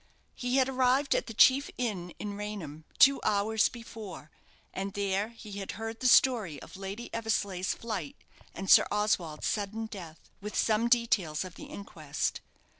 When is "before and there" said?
3.69-5.27